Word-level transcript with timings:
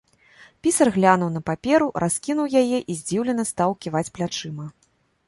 Пісар 0.67 0.87
глянуў 0.95 1.27
на 1.33 1.41
паперу, 1.49 1.89
раскінуў 2.03 2.51
яе 2.63 2.79
і 2.91 2.97
здзіўлена 3.03 3.47
стаў 3.51 3.69
ківаць 3.87 4.07
плячыма. 4.17 4.65